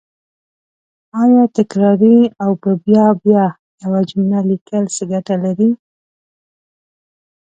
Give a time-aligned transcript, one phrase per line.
[1.21, 3.45] آیا تکراري او په بیا بیا
[3.83, 5.71] یوه جمله لیکل څه ګټه لري